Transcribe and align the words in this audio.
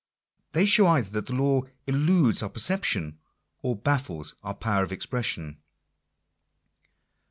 They 0.53 0.65
show 0.65 0.87
either 0.87 1.11
that 1.11 1.27
the 1.27 1.33
law 1.35 1.61
eludes 1.85 2.41
our 2.41 2.49
perception, 2.49 3.19
or 3.61 3.75
baffles 3.75 4.33
our 4.41 4.55
power 4.55 4.81
of 4.83 4.91
expression. 4.91 5.59